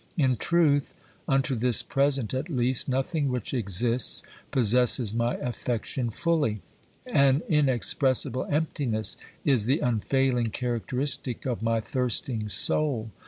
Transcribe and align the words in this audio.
In 0.17 0.35
truth, 0.35 0.95
unto 1.27 1.53
this 1.53 1.83
present 1.83 2.33
at 2.33 2.49
least, 2.49 2.89
nothing 2.89 3.29
which 3.29 3.53
exists 3.53 4.23
possesses 4.49 5.13
my 5.13 5.35
affection 5.35 6.09
fully; 6.09 6.59
an 7.05 7.43
inexpressible 7.47 8.45
emptiness 8.45 9.15
is 9.45 9.65
the 9.65 9.77
unfailing 9.77 10.47
characteristic 10.47 11.45
of 11.45 11.61
my 11.61 11.81
thirsting 11.81 12.49
soul. 12.49 13.11